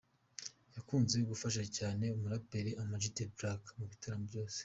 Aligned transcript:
Yakunze 0.75 1.15
gufasha 1.29 1.61
cyane 1.77 2.05
umuraperi 2.15 2.71
Ama 2.81 2.95
G 3.01 3.03
The 3.15 3.25
Black 3.35 3.61
mu 3.77 3.85
bitaramo 3.91 4.23
byose. 4.31 4.57